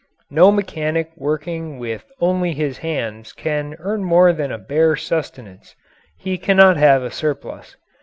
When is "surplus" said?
7.11-7.75